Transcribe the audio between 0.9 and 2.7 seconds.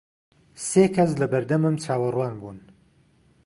کەس لە بەردەمم چاوەڕوان بوون.